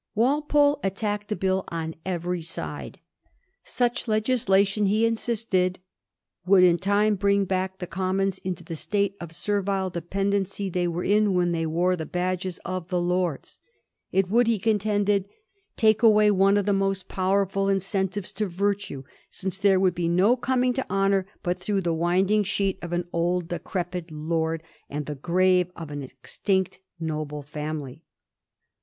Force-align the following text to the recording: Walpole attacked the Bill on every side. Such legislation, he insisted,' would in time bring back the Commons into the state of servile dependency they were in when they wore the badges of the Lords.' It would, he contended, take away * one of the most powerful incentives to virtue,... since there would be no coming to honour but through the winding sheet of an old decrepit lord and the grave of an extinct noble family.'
Walpole 0.15 0.79
attacked 0.83 1.27
the 1.27 1.35
Bill 1.35 1.63
on 1.67 1.93
every 2.07 2.41
side. 2.41 2.99
Such 3.63 4.07
legislation, 4.07 4.87
he 4.87 5.05
insisted,' 5.05 5.77
would 6.47 6.63
in 6.63 6.77
time 6.77 7.13
bring 7.13 7.45
back 7.45 7.77
the 7.77 7.85
Commons 7.85 8.39
into 8.39 8.63
the 8.63 8.75
state 8.75 9.15
of 9.21 9.31
servile 9.31 9.91
dependency 9.91 10.71
they 10.71 10.87
were 10.87 11.03
in 11.03 11.35
when 11.35 11.51
they 11.51 11.67
wore 11.67 11.95
the 11.95 12.07
badges 12.07 12.57
of 12.65 12.87
the 12.87 12.99
Lords.' 12.99 13.59
It 14.11 14.27
would, 14.27 14.47
he 14.47 14.57
contended, 14.57 15.29
take 15.77 16.01
away 16.01 16.31
* 16.31 16.31
one 16.31 16.57
of 16.57 16.65
the 16.65 16.73
most 16.73 17.07
powerful 17.07 17.69
incentives 17.69 18.33
to 18.33 18.47
virtue,... 18.47 19.03
since 19.29 19.59
there 19.59 19.79
would 19.79 19.93
be 19.93 20.09
no 20.09 20.35
coming 20.35 20.73
to 20.73 20.89
honour 20.89 21.27
but 21.43 21.59
through 21.59 21.81
the 21.81 21.93
winding 21.93 22.43
sheet 22.43 22.79
of 22.81 22.91
an 22.91 23.07
old 23.13 23.49
decrepit 23.49 24.09
lord 24.09 24.63
and 24.89 25.05
the 25.05 25.13
grave 25.13 25.69
of 25.75 25.91
an 25.91 26.01
extinct 26.01 26.79
noble 26.99 27.43
family.' 27.43 28.01